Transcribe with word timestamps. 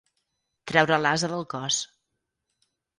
Treure 0.71 0.99
l'ase 1.03 1.31
del 1.35 1.47
cos. 1.55 1.81